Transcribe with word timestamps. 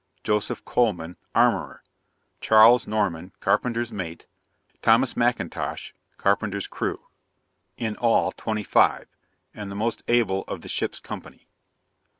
JOSEPH 0.23 0.65
COLEMAN 0.65 1.15
Armourer. 1.35 1.83
CHARLES 2.39 2.87
NORMAN 2.87 3.33
Carpenter's 3.39 3.91
Mate. 3.91 4.25
THOMAS 4.81 5.15
M'INTOSH 5.15 5.93
Carpenter's 6.17 6.65
Crew. 6.65 7.05
In 7.77 7.95
all 7.97 8.31
twenty 8.31 8.63
five 8.63 9.05
and 9.53 9.69
the 9.69 9.75
most 9.75 10.01
able 10.07 10.41
of 10.47 10.61
the 10.61 10.69
ship's 10.69 10.99
company. 10.99 11.45